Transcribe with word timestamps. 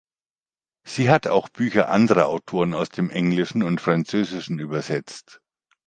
Sie 0.83 1.11
hat 1.11 1.27
auch 1.27 1.47
Bücher 1.49 1.89
anderer 1.89 2.25
Autoren 2.27 2.73
aus 2.73 2.89
dem 2.89 3.11
Englischen 3.11 3.61
und 3.61 3.79
Französischen 3.79 4.57
übersetzt. 4.57 5.41